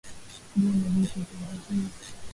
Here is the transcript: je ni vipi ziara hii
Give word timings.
je 0.55 0.61
ni 0.61 1.03
vipi 1.13 1.19
ziara 1.29 1.55
hii 1.69 1.87